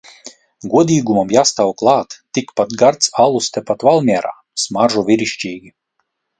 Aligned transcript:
Godīgumam 0.69 1.33
jāstāv 1.35 1.73
klāt, 1.81 2.17
tikpat 2.39 2.75
gards 2.85 3.13
alus 3.27 3.53
tepat 3.59 3.87
Valmierā. 3.91 4.35
Smaržo 4.67 5.09
vīrišķīgi. 5.13 5.75